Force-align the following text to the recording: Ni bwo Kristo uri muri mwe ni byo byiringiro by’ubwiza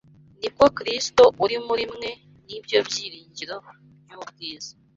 Ni 0.39 0.49
bwo 0.53 0.67
Kristo 0.77 1.23
uri 1.43 1.57
muri 1.67 1.85
mwe 1.93 2.09
ni 2.47 2.57
byo 2.63 2.79
byiringiro 2.87 3.55
by’ubwiza 4.03 4.71